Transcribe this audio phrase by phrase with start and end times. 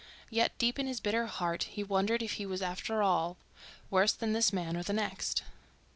[0.31, 3.37] Yet, deep in his bitter heart, he wondered if he was after all
[3.91, 5.43] worse than this man or the next.